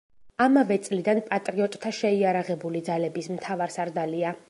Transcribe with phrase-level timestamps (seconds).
[0.45, 4.39] ამავე წლიდან პატრიოტთა შეიარაღებული ძალების მთავარსარდალია.